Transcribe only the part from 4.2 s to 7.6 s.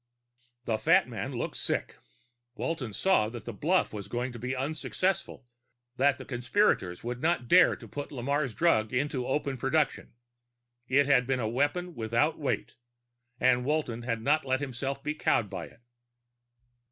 to be unsuccessful; that the conspirators would not